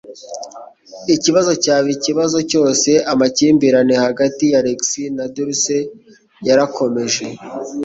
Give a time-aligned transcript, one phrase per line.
[1.15, 4.81] Ikibazo cyaba ikibazo cyose, amakimbirane hagati ya Alex
[5.17, 5.77] na Dulce
[6.47, 7.25] yarakomeje.